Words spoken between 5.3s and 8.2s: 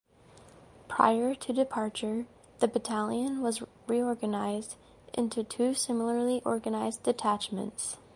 two similarly organized detachments.